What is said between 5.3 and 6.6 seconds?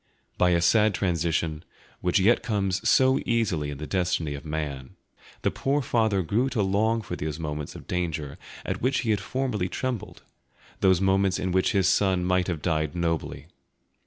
the poor father grew